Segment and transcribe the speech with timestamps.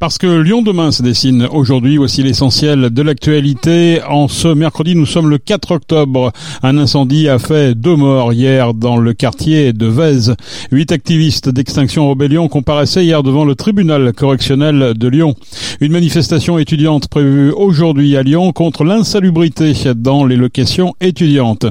[0.00, 4.00] Parce que Lyon demain se dessine aujourd'hui, voici l'essentiel de l'actualité.
[4.08, 6.30] En ce mercredi, nous sommes le 4 octobre.
[6.62, 10.36] Un incendie a fait deux morts hier dans le quartier de Vèze.
[10.70, 15.34] Huit activistes d'Extinction Rebellion comparaissaient hier devant le tribunal correctionnel de Lyon.
[15.80, 21.66] Une manifestation étudiante prévue aujourd'hui à Lyon contre l'insalubrité dans les locations étudiantes.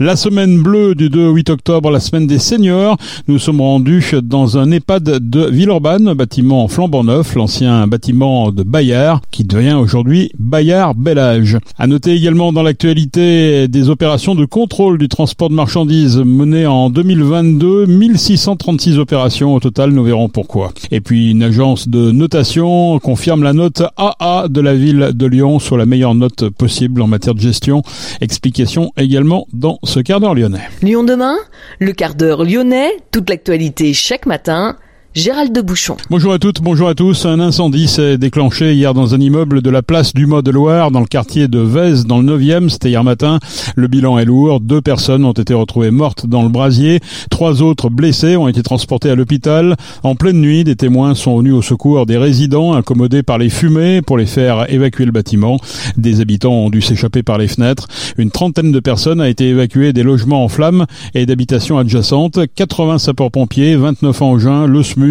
[0.00, 2.96] La semaine bleue du 2 au 8 octobre, la semaine des seniors,
[3.28, 8.62] nous sommes rendus dans un EHPAD de Villeurbanne, bâtiment flambant neuf, l'ancien un bâtiment de
[8.62, 11.58] Bayard qui devient aujourd'hui Bayard Bellage.
[11.78, 16.90] À noter également dans l'actualité des opérations de contrôle du transport de marchandises menées en
[16.90, 20.72] 2022, 1636 opérations au total, nous verrons pourquoi.
[20.90, 25.58] Et puis une agence de notation confirme la note AA de la ville de Lyon
[25.58, 27.82] sur la meilleure note possible en matière de gestion.
[28.20, 30.68] Explication également dans ce quart d'heure lyonnais.
[30.82, 31.36] Lyon demain,
[31.78, 34.76] le quart d'heure lyonnais, toute l'actualité chaque matin
[35.18, 35.96] Gérald de Bouchon.
[36.10, 37.26] Bonjour à toutes, bonjour à tous.
[37.26, 40.92] Un incendie s'est déclenché hier dans un immeuble de la place du Mont de Loire,
[40.92, 42.68] dans le quartier de Vèze, dans le 9e.
[42.68, 43.40] C'était hier matin.
[43.74, 44.60] Le bilan est lourd.
[44.60, 47.00] Deux personnes ont été retrouvées mortes dans le brasier.
[47.30, 49.74] Trois autres blessés ont été transportés à l'hôpital.
[50.04, 54.02] En pleine nuit, des témoins sont venus au secours des résidents incommodés par les fumées
[54.02, 55.58] pour les faire évacuer le bâtiment.
[55.96, 57.88] Des habitants ont dû s'échapper par les fenêtres.
[58.18, 62.38] Une trentaine de personnes a été évacuées des logements en flammes et d'habitations adjacentes.
[62.54, 65.07] 80 sapeurs-pompiers, 29 engins, le SMU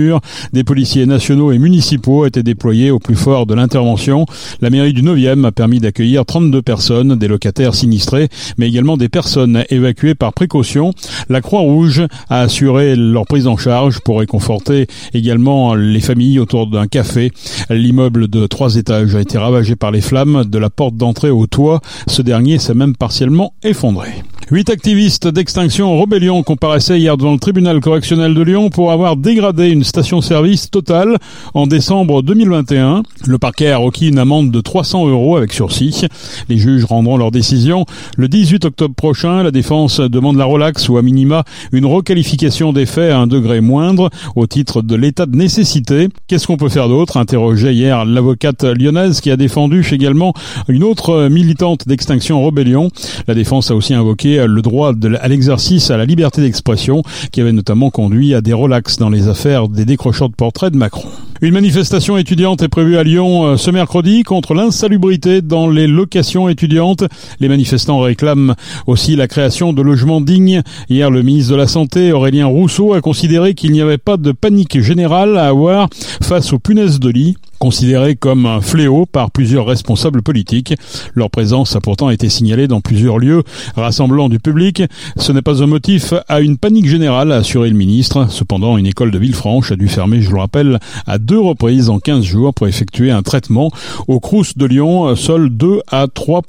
[0.53, 4.25] des policiers nationaux et municipaux étaient déployés au plus fort de l'intervention.
[4.61, 9.09] La mairie du 9e a permis d'accueillir 32 personnes, des locataires sinistrés, mais également des
[9.09, 10.93] personnes évacuées par précaution.
[11.29, 16.87] La Croix-Rouge a assuré leur prise en charge pour réconforter également les familles autour d'un
[16.87, 17.31] café.
[17.69, 21.47] L'immeuble de trois étages a été ravagé par les flammes de la porte d'entrée au
[21.47, 21.81] toit.
[22.07, 24.09] Ce dernier s'est même partiellement effondré.
[24.49, 29.67] Huit activistes d'Extinction Rebellion comparaissaient hier devant le tribunal correctionnel de Lyon pour avoir dégradé
[29.67, 31.17] une station-service totale
[31.53, 33.03] en décembre 2021.
[33.25, 36.05] Le parquet a requis une amende de 300 euros avec sursis.
[36.49, 37.85] Les juges rendront leur décision
[38.17, 39.43] le 18 octobre prochain.
[39.43, 43.61] La défense demande la relaxe ou à minima une requalification des faits à un degré
[43.61, 46.09] moindre au titre de l'état de nécessité.
[46.27, 47.17] Qu'est-ce qu'on peut faire d'autre?
[47.17, 50.33] Interrogeait hier l'avocate lyonnaise qui a défendu également
[50.67, 52.89] une autre militante d'Extinction Rebellion.
[53.27, 57.51] La défense a aussi invoqué le droit à l'exercice à la liberté d'expression qui avait
[57.51, 61.09] notamment conduit à des relax dans les affaires des décrocheurs de portraits de Macron.
[61.39, 66.49] Une manifestation étudiante est prévue à Lyon euh, ce mercredi contre l'insalubrité dans les locations
[66.49, 67.03] étudiantes.
[67.39, 68.55] Les manifestants réclament
[68.87, 70.63] aussi la création de logements dignes.
[70.89, 74.31] Hier, le ministre de la Santé, Aurélien Rousseau, a considéré qu'il n'y avait pas de
[74.31, 75.89] panique générale à avoir
[76.23, 80.75] face aux punaises de lit considérés comme un fléau par plusieurs responsables politiques.
[81.15, 83.43] Leur présence a pourtant été signalée dans plusieurs lieux
[83.75, 84.83] rassemblant du public.
[85.17, 88.27] Ce n'est pas un motif à une panique générale, a assuré le ministre.
[88.29, 91.99] Cependant, une école de Villefranche a dû fermer, je le rappelle, à deux reprises en
[91.99, 93.69] 15 jours pour effectuer un traitement.
[94.07, 96.41] Au Crous de Lyon, seuls 2 à 3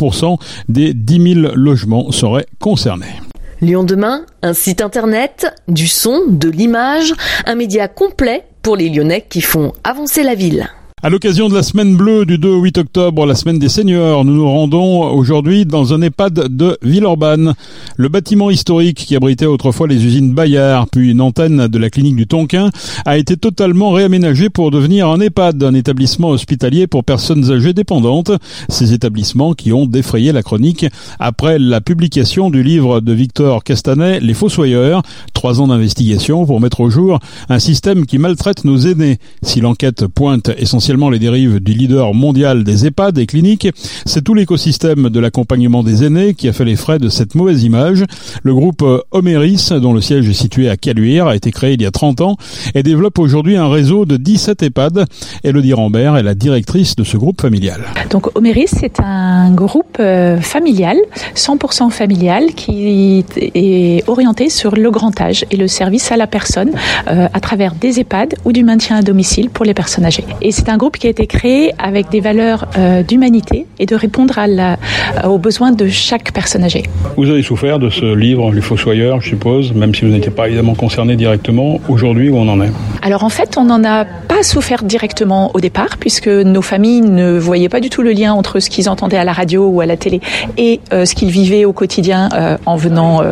[0.68, 3.20] des 10 000 logements seraient concernés.
[3.60, 7.12] Lyon demain, un site internet, du son, de l'image,
[7.44, 10.68] un média complet pour les Lyonnais qui font avancer la ville.
[11.00, 14.24] À l'occasion de la semaine bleue du 2 au 8 octobre, la semaine des seniors,
[14.24, 17.54] nous nous rendons aujourd'hui dans un EHPAD de Villeurbanne.
[17.96, 22.16] Le bâtiment historique qui abritait autrefois les usines Bayard, puis une antenne de la clinique
[22.16, 22.70] du Tonquin,
[23.06, 28.32] a été totalement réaménagé pour devenir un EHPAD, un établissement hospitalier pour personnes âgées dépendantes.
[28.68, 30.84] Ces établissements qui ont défrayé la chronique
[31.20, 36.80] après la publication du livre de Victor Castanet, Les Fossoyeurs, trois ans d'investigation pour mettre
[36.80, 39.18] au jour un système qui maltraite nos aînés.
[39.44, 43.68] Si l'enquête pointe essentiellement les dérives du leader mondial des EHPAD des cliniques,
[44.06, 47.62] c'est tout l'écosystème de l'accompagnement des aînés qui a fait les frais de cette mauvaise
[47.62, 48.04] image.
[48.42, 51.86] Le groupe Homeris, dont le siège est situé à Caluire, a été créé il y
[51.86, 52.36] a 30 ans
[52.74, 55.04] et développe aujourd'hui un réseau de 17 EHPAD.
[55.44, 57.82] Elodie Rambert est la directrice de ce groupe familial.
[58.10, 60.96] Donc Homeris, c'est un groupe euh, familial,
[61.34, 66.70] 100% familial, qui est orienté sur le grand âge et le service à la personne
[67.08, 70.24] euh, à travers des EHPAD ou du maintien à domicile pour les personnes âgées.
[70.40, 73.94] Et c'est un groupe qui a été créé avec des valeurs euh, d'humanité et de
[73.94, 76.84] répondre à la, euh, aux besoins de chaque personne âgée.
[77.16, 80.46] Vous avez souffert de ce livre, Les Fossoyeurs, je suppose, même si vous n'étiez pas
[80.46, 81.80] évidemment concerné directement.
[81.88, 82.70] Aujourd'hui, où on en est?
[83.02, 87.38] Alors en fait, on n'en a pas souffert directement au départ, puisque nos familles ne
[87.38, 89.86] voyaient pas du tout le lien entre ce qu'ils entendaient à la radio ou à
[89.86, 90.20] la télé
[90.56, 92.28] et euh, ce qu'ils vivaient au quotidien
[92.66, 93.22] en venant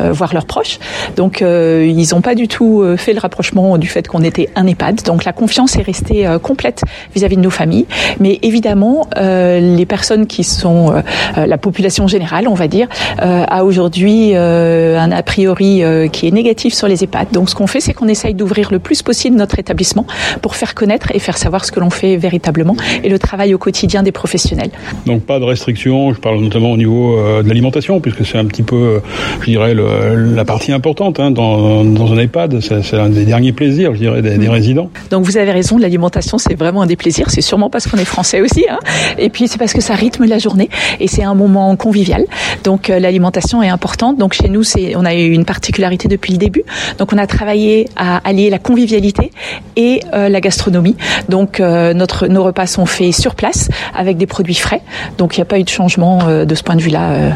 [0.00, 0.78] voir leurs proches.
[1.16, 5.02] Donc ils n'ont pas du tout fait le rapprochement du fait qu'on était un EHPAD.
[5.04, 6.82] Donc la confiance est restée complète
[7.14, 7.86] vis-à-vis de nos familles.
[8.20, 10.92] Mais évidemment, les personnes qui sont
[11.36, 12.88] la population générale, on va dire,
[13.18, 15.82] a aujourd'hui un a priori
[16.12, 17.28] qui est négatif sur les EHPAD.
[17.32, 20.06] Donc ce qu'on fait, c'est qu'on essaye d'ouvrir le plus possible notre établissement
[20.42, 23.58] pour faire connaître et faire savoir ce que l'on fait véritablement et le travail au
[23.58, 24.70] quotidien des professionnels.
[25.06, 28.62] Donc pas de restrictions, je parle notamment au niveau de l'alimentation, puisque c'est un petit
[28.62, 29.00] peu,
[29.40, 32.60] je dirais, la partie importante hein, dans, dans, un EHPAD.
[32.60, 34.90] C'est un des derniers plaisirs, je dirais, des, des résidents.
[35.10, 37.30] Donc vous avez raison, l'alimentation, c'est vraiment un des plaisirs.
[37.30, 38.64] C'est sûrement parce qu'on est français aussi.
[38.70, 38.78] Hein.
[39.18, 42.24] Et puis c'est parce que ça rythme la journée et c'est un moment convivial.
[42.64, 44.18] Donc euh, l'alimentation est importante.
[44.18, 46.64] Donc chez nous, c'est, on a eu une particularité depuis le début.
[46.98, 49.30] Donc on a travaillé à allier la convivialité
[49.76, 50.96] et euh, la gastronomie.
[51.28, 54.82] Donc euh, notre, nos repas sont faits sur place avec des produits frais.
[55.18, 57.32] Donc il n'y a pas eu de changement de ce point de vue-là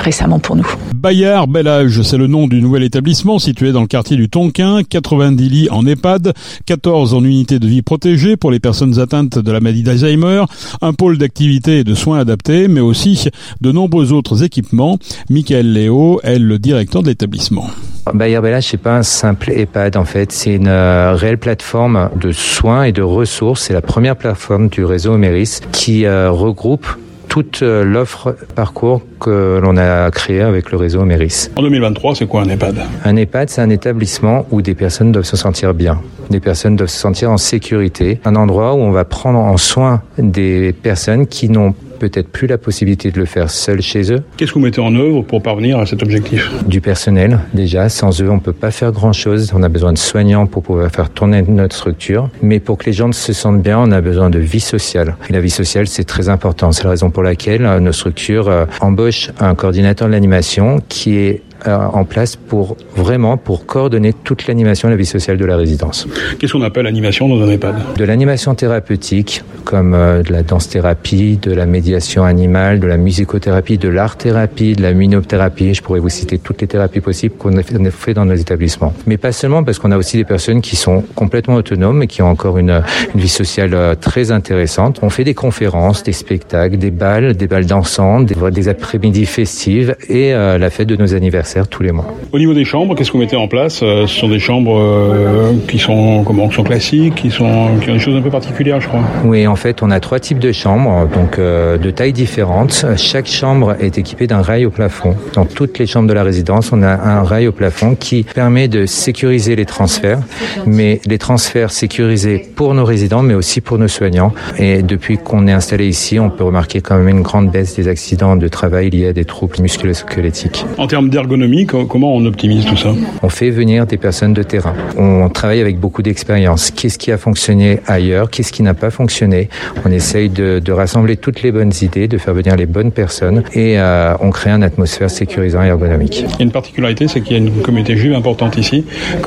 [0.00, 0.66] récemment pour nous.
[0.94, 5.48] Bayard Bellage, c'est le nom du nouvel établissement situé dans le quartier du Tonquin, 90
[5.48, 6.32] lits en EHPAD,
[6.66, 10.44] 14 en unité de vie protégée pour les personnes atteintes de la maladie d'Alzheimer,
[10.80, 13.28] un pôle d'activité et de soins adaptés, mais aussi
[13.60, 14.98] de nombreux autres équipements.
[15.30, 17.66] Michael Léo est le directeur de l'établissement.
[18.12, 22.32] Bayard Bellage, c'est pas un simple EHPAD en fait, c'est une euh, réelle plateforme de
[22.32, 23.62] soins et de ressources.
[23.62, 26.86] C'est la première plateforme du réseau Oméris qui euh, regroupe
[27.32, 31.48] toute euh, l'offre parcours que l'on a créé avec le réseau Méris.
[31.56, 32.76] En 2023, c'est quoi un EHPAD?
[33.06, 36.02] Un EHPAD, c'est un établissement où des personnes doivent se sentir bien.
[36.28, 38.20] Des personnes doivent se sentir en sécurité.
[38.26, 42.58] Un endroit où on va prendre en soin des personnes qui n'ont peut-être plus la
[42.58, 44.22] possibilité de le faire seul chez eux.
[44.36, 46.50] Qu'est-ce que vous mettez en œuvre pour parvenir à cet objectif?
[46.66, 47.88] Du personnel, déjà.
[47.88, 49.52] Sans eux, on ne peut pas faire grand-chose.
[49.54, 52.28] On a besoin de soignants pour pouvoir faire tourner notre structure.
[52.42, 55.14] Mais pour que les gens se sentent bien, on a besoin de vie sociale.
[55.30, 56.72] Et la vie sociale, c'est très important.
[56.72, 61.18] C'est la raison pour laquelle euh, nos structures euh, embauchent un coordinateur de l'animation qui
[61.18, 65.56] est en place pour vraiment pour coordonner toute l'animation et la vie sociale de la
[65.56, 66.06] résidence.
[66.38, 67.74] Qu'est-ce qu'on appelle animation dans un EHPAD?
[67.96, 73.78] De l'animation thérapeutique, comme euh, de la danse-thérapie, de la médiation animale, de la musicothérapie,
[73.78, 75.74] de l'art-thérapie, de la minothérapie.
[75.74, 78.92] Je pourrais vous citer toutes les thérapies possibles qu'on a fait dans nos établissements.
[79.06, 82.22] Mais pas seulement, parce qu'on a aussi des personnes qui sont complètement autonomes et qui
[82.22, 82.82] ont encore une,
[83.14, 84.98] une vie sociale euh, très intéressante.
[85.02, 89.94] On fait des conférences, des spectacles, des balles, des balles dansantes, des, des après-midi festives
[90.08, 92.06] et la fête de nos anniversaires tous les mois.
[92.32, 94.78] Au niveau des chambres, qu'est-ce que vous mettez en place euh, Ce sont des chambres
[94.78, 98.30] euh, qui sont comment qui sont classiques, qui sont qui ont des choses un peu
[98.30, 99.02] particulières, je crois.
[99.24, 102.86] Oui, en fait, on a trois types de chambres, donc euh, de tailles différentes.
[102.96, 105.14] Chaque chambre est équipée d'un rail au plafond.
[105.34, 108.68] Dans toutes les chambres de la résidence, on a un rail au plafond qui permet
[108.68, 110.20] de sécuriser les transferts,
[110.66, 114.32] mais les transferts sécurisés pour nos résidents, mais aussi pour nos soignants.
[114.58, 117.88] Et depuis qu'on est installé ici, on peut remarquer quand même une grande baisse des
[117.88, 120.64] accidents de travail liés à des troubles musculo-squelettiques.
[120.78, 121.41] En termes d'ergonomie
[121.88, 122.92] comment on optimise tout ça
[123.22, 124.74] On fait venir des personnes de terrain.
[124.96, 126.70] On travaille avec beaucoup d'expérience.
[126.70, 128.30] Qu'est-ce qui a fonctionné ailleurs?
[128.30, 129.48] Qu'est-ce qui n'a pas fonctionné?
[129.84, 133.78] On essaye de, rassembler toutes les bonnes idées, de faire venir les bonnes personnes et
[133.78, 136.24] euh, on crée une atmosphère sécurisante et ergonomique.
[136.26, 138.84] Il y a une particularité, c'est qu'il y a une communauté juive importante ici.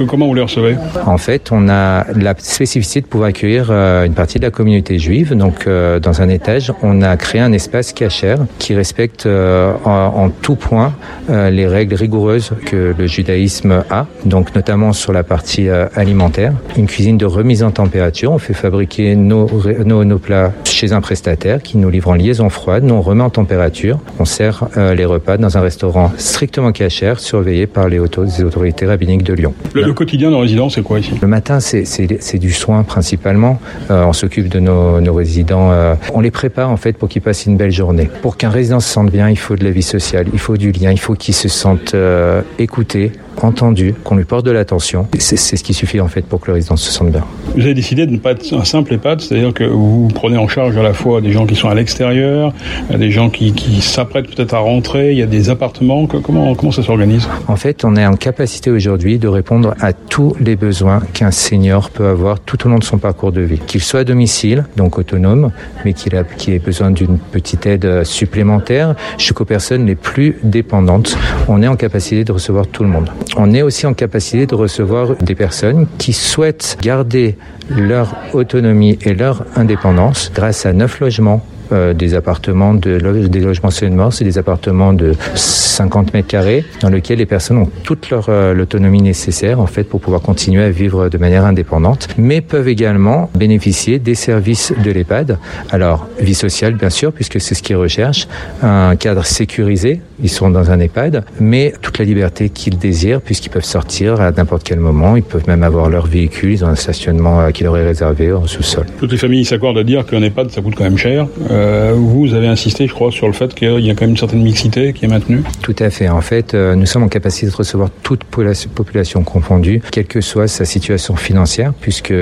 [0.08, 0.76] comment vous les recevez?
[1.06, 4.98] En fait, on a la spécificité de pouvoir accueillir euh, une partie de la communauté
[4.98, 5.36] juive.
[5.36, 10.30] Donc, euh, dans un étage, on a créé un espace cachère qui respecte en, en,
[10.30, 10.94] tout point
[11.30, 16.54] les règles rigoureuse que le judaïsme a, donc notamment sur la partie euh, alimentaire.
[16.78, 19.50] Une cuisine de remise en température, on fait fabriquer nos,
[19.83, 23.30] nos, plats chez un prestataire qui nous livre en liaison froide, nous on remet en
[23.30, 28.86] température, on sert euh, les repas dans un restaurant strictement cachère, surveillé par les, autorités
[28.86, 29.54] rabbiniques de Lyon.
[29.74, 31.14] Le, quotidien de résidents, c'est quoi ici?
[31.22, 33.60] Le matin, c'est du soin principalement.
[33.90, 35.72] Euh, on s'occupe de nos, nos résidents,
[36.14, 38.10] on les prépare en fait pour qu'ils passent une belle journée.
[38.22, 40.72] Pour qu'un résident se sente bien, il faut de la vie sociale, il faut du
[40.72, 43.12] lien, il faut qu'il se sente euh, écouté,
[43.44, 45.07] entendu, qu'on lui porte de l'attention.
[45.19, 47.23] C'est ce qui suffit en fait pour que le résident se sente bien.
[47.56, 50.47] Vous avez décidé de ne pas être un simple EHPAD, c'est-à-dire que vous prenez en
[50.47, 52.54] charge à la fois des gens qui sont à l'extérieur,
[52.95, 56.06] des gens qui, qui s'apprêtent peut-être à rentrer, il y a des appartements.
[56.07, 57.27] Comment, comment ça s'organise?
[57.47, 61.89] En fait, on est en capacité aujourd'hui de répondre à tous les besoins qu'un senior
[61.89, 63.59] peut avoir tout au long de son parcours de vie.
[63.59, 65.51] Qu'il soit à domicile, donc autonome,
[65.83, 71.18] mais qu'il ait besoin d'une petite aide supplémentaire, jusqu'aux personnes les plus dépendantes.
[71.47, 73.09] On est en capacité de recevoir tout le monde.
[73.38, 77.38] On est aussi en capacité de recevoir des personnes qui souhaitent garder
[77.70, 83.72] leur autonomie et leur indépendance grâce à neuf logements euh, des appartements, de, des logements
[83.72, 88.28] seniors, c'est des appartements de 50 mètres carrés dans lesquels les personnes ont toute leur
[88.30, 92.68] euh, l'autonomie nécessaire en fait pour pouvoir continuer à vivre de manière indépendante, mais peuvent
[92.68, 95.38] également bénéficier des services de l'EHPAD.
[95.72, 98.28] Alors vie sociale bien sûr puisque c'est ce qu'ils recherchent,
[98.62, 103.50] un cadre sécurisé, ils sont dans un EHPAD, mais toute la liberté qu'ils désirent puisqu'ils
[103.50, 106.76] peuvent sortir à n'importe quel moment, ils peuvent même avoir leur véhicule, ils ont un
[106.76, 108.86] stationnement euh, qui leur est réservé au sous-sol.
[109.00, 111.28] Toutes les familles s'accordent à dire qu'un EHPAD ça coûte quand même cher.
[111.52, 111.55] Euh,
[111.95, 114.42] vous avez insisté, je crois, sur le fait qu'il y a quand même une certaine
[114.42, 115.44] mixité qui est maintenue.
[115.62, 116.09] Tout à fait.
[116.09, 120.47] En fait, euh, nous sommes en capacité de recevoir toute population confondue, quelle que soit
[120.47, 122.14] sa situation financière, puisque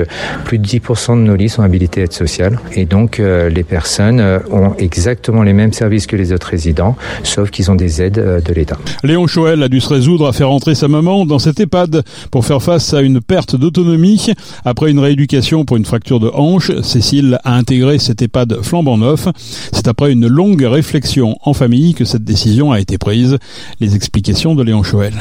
[0.44, 2.58] plus de 10% de nos lits sont habilités à être sociales.
[2.72, 6.96] Et donc, euh, les personnes euh, ont exactement les mêmes services que les autres résidents,
[7.22, 8.78] sauf qu'ils ont des aides de l'État.
[9.02, 12.44] Léon Choel a dû se résoudre à faire entrer sa maman dans cet EHPAD pour
[12.44, 14.32] faire face à une perte d'autonomie.
[14.64, 19.23] Après une rééducation pour une fracture de hanche, Cécile a intégré cet EHPAD flambant neuf.
[19.72, 23.38] C'est après une longue réflexion en famille que cette décision a été prise.
[23.80, 25.14] Les explications de Léon Choel.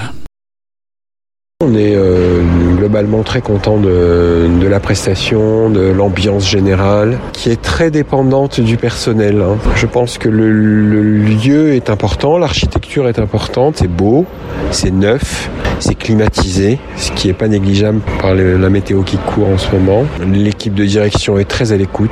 [1.66, 2.42] On est euh,
[2.78, 9.42] globalement très content de, la prestation, de l'ambiance générale, qui est très dépendante du personnel.
[9.42, 9.56] Hein.
[9.76, 14.26] Je pense que le, lieu est important, l'architecture est importante, c'est beau,
[14.72, 19.58] c'est neuf, c'est climatisé, ce qui n'est pas négligeable par la météo qui court en
[19.58, 20.04] ce moment.
[20.34, 22.12] L'équipe de direction est très à l'écoute.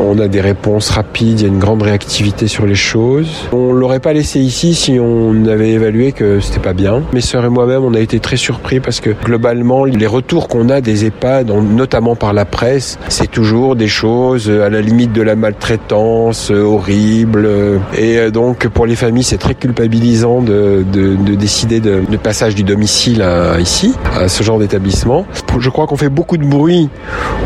[0.00, 3.48] On a des réponses rapides, il y a une grande réactivité sur les choses.
[3.52, 7.02] On l'aurait pas laissé ici si on avait évalué que c'était pas bien.
[7.12, 10.68] Mes sœurs et moi-même, on a été très surpris parce que globalement, les retours qu'on
[10.68, 15.22] a des EHPAD, notamment par la presse, c'est toujours des choses à la limite de
[15.22, 17.48] la maltraitance, horrible.
[17.96, 22.54] Et donc, pour les familles, c'est très culpabilisant de, de, de décider de, de, passage
[22.54, 23.24] du domicile
[23.58, 25.26] ici, à ce genre d'établissement.
[25.58, 26.88] Je crois qu'on fait beaucoup de bruit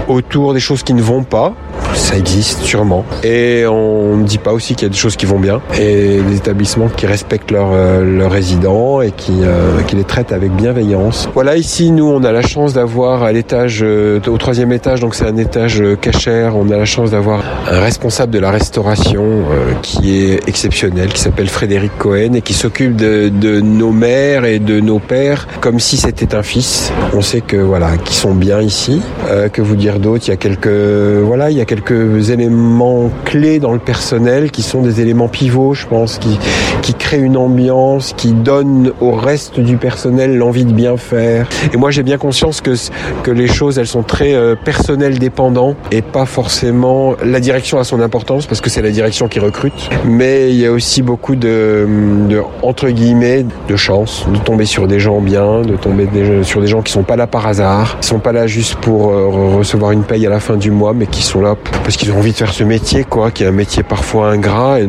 [0.08, 1.54] autour des choses qui ne vont pas.
[1.94, 3.04] Ça existe sûrement.
[3.22, 5.60] Et on ne dit pas aussi qu'il y a des choses qui vont bien.
[5.78, 7.72] Et des établissements qui respectent leurs
[8.04, 11.28] leur résidents et qui, euh, qui les traitent avec bienveillance.
[11.34, 15.14] Voilà, ici, nous, on a la chance d'avoir à l'étage, euh, au troisième étage, donc
[15.14, 19.24] c'est un étage euh, cachère, on a la chance d'avoir un responsable de la restauration
[19.24, 24.44] euh, qui est exceptionnel, qui s'appelle Frédéric Cohen et qui s'occupe de, de, nos mères
[24.44, 26.92] et de nos pères comme si c'était un fils.
[27.14, 29.00] On sait que, voilà, qu'ils sont bien ici.
[29.28, 30.24] Euh, que vous dire d'autre?
[30.26, 34.62] Il y a quelques, voilà, il y a quelques éléments clés dans le personnel qui
[34.62, 36.38] sont des éléments pivots, je pense, qui,
[36.82, 41.48] qui créent une ambiance, qui donnent au reste du personnel l'envie de bien faire.
[41.72, 42.74] Et moi, j'ai bien conscience que,
[43.22, 47.14] que les choses, elles sont très euh, personnelles dépendants et pas forcément.
[47.24, 50.66] La direction a son importance parce que c'est la direction qui recrute, mais il y
[50.66, 51.86] a aussi beaucoup de,
[52.28, 56.08] de entre guillemets, de chance de tomber sur des gens bien, de tomber
[56.42, 59.10] sur des gens qui sont pas là par hasard, qui sont pas là juste pour
[59.10, 62.12] euh, recevoir une paye à la fin du mois, mais qui sont là parce qu'ils
[62.12, 64.88] ont envie de faire ce métier, quoi, qui est un métier parfois ingrat, et,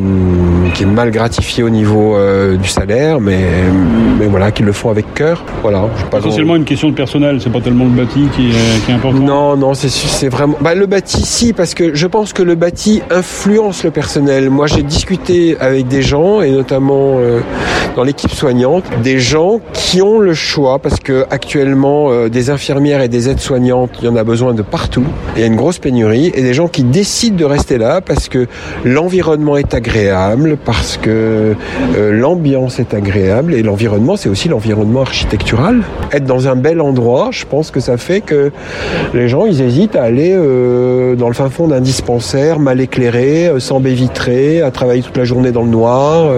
[0.74, 3.40] qui est mal gratifié au niveau euh, du salaire, mais,
[4.18, 5.44] mais voilà, qui le font avec cœur.
[5.62, 5.88] Voilà.
[6.10, 6.60] Pas essentiellement grand...
[6.60, 9.18] une question de personnel, c'est pas tellement le bâti qui est, qui est important.
[9.18, 10.56] Non, non, c'est vraiment.
[10.60, 14.50] Bah, le bâti, si, parce que je pense que le bâti influence le personnel.
[14.50, 17.40] Moi, j'ai discuté avec des gens, et notamment euh,
[17.94, 23.00] dans l'équipe soignante, des gens qui ont le choix, parce que actuellement, euh, des infirmières
[23.00, 25.04] et des aides-soignantes, il y en a besoin de partout.
[25.34, 28.28] Il y a une grosse pénurie, et des gens qui décident de rester là parce
[28.28, 28.46] que
[28.84, 31.54] l'environnement est agréable, parce que
[31.96, 35.82] euh, l'ambiance est agréable, et l'environnement, c'est aussi l'environnement architectural.
[36.12, 38.50] Être dans un bel endroit, je pense que ça fait que
[39.14, 43.48] les gens, ils hésitent à aller euh, dans le fin fond d'un dispensaire mal éclairé,
[43.48, 46.32] euh, sans baie vitrée, à travailler toute la journée dans le noir.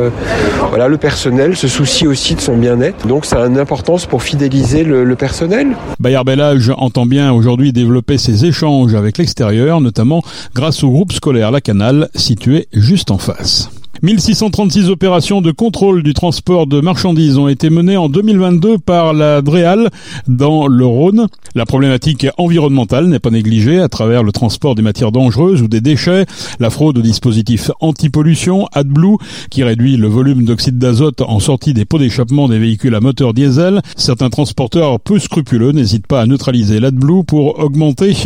[0.71, 3.07] Voilà, le personnel se soucie aussi de son bien-être.
[3.07, 5.69] Donc ça a une importance pour fidéliser le, le personnel.
[6.01, 10.08] Bayard Bellage entend bien aujourd'hui développer ses échanges avec l'extérieur, notamment
[10.55, 13.71] grâce au groupe scolaire La Canal, situé juste en face.
[14.03, 19.43] 1636 opérations de contrôle du transport de marchandises ont été menées en 2022 par la
[19.43, 19.91] DREAL
[20.29, 21.27] dans le Rhône.
[21.57, 25.81] La problématique environnementale n'est pas négligée à travers le transport des matières dangereuses ou des
[25.81, 26.27] déchets,
[26.61, 29.17] la fraude au dispositif anti-pollution AdBlue
[29.51, 33.35] qui réduit le volume d'oxyde d'azote en sortie des pots d'échappement des véhicules à moteur
[33.35, 33.83] diesel.
[33.97, 38.17] Certains transporteurs peu scrupuleux n'hésitent pas à neutraliser l'AdBlue pour augmenter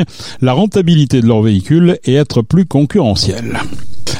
[0.42, 3.58] la rentabilité de leurs véhicules et être plus concurrentiels.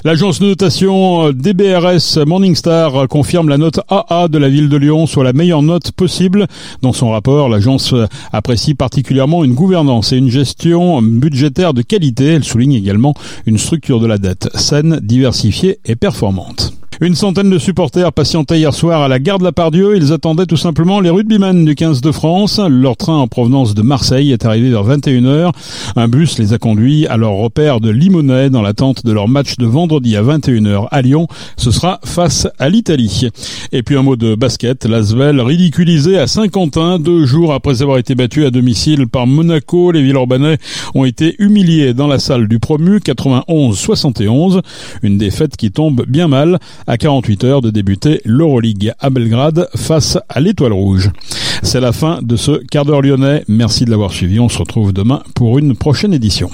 [0.05, 5.25] L'agence de notation DBRS Morningstar confirme la note AA de la ville de Lyon, soit
[5.25, 6.47] la meilleure note possible.
[6.83, 7.97] Dans son rapport, l'agence
[8.33, 12.27] apprécie particulièrement une gouvernance et une gestion budgétaire de qualité.
[12.27, 13.15] Elle souligne également
[13.47, 16.75] une structure de la dette saine, diversifiée et performante.
[17.03, 19.97] Une centaine de supporters patientaient hier soir à la gare de la Pardieu.
[19.97, 22.61] Ils attendaient tout simplement les rugbymen du 15 de France.
[22.61, 25.51] Leur train en provenance de Marseille est arrivé vers 21h.
[25.97, 29.57] Un bus les a conduits à leur repère de Limonest dans l'attente de leur match
[29.57, 31.27] de vendredi à 21h à Lyon.
[31.57, 33.31] Ce sera face à l'Italie.
[33.73, 34.85] Et puis un mot de basket.
[34.85, 39.91] L'Asvel ridiculisé à Saint-Quentin deux jours après avoir été battu à domicile par Monaco.
[39.91, 40.59] Les Villeurbanais
[40.95, 44.61] ont été humiliés dans la salle du promu 91-71.
[45.03, 46.61] Une défaite qui tombe bien mal
[46.93, 51.09] à 48 heures de débuter l'Euroleague à Belgrade face à l'Étoile Rouge.
[51.63, 53.45] C'est la fin de ce quart d'heure lyonnais.
[53.49, 54.39] Merci de l'avoir suivi.
[54.39, 56.51] On se retrouve demain pour une prochaine édition.